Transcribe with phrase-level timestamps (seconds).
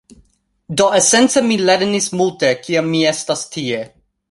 [0.79, 3.87] Do, esence, mi lernis multe kiam mi estas tie